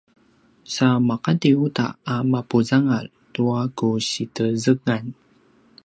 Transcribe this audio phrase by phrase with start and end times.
[0.75, 5.03] sa maqati uta a mapuzangal tua ku si tezengan